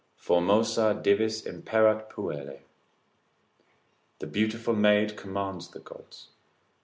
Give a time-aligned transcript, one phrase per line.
[0.27, 2.57] Formosa divis imperat puella.
[4.17, 6.29] The beautiful maid commands the gods.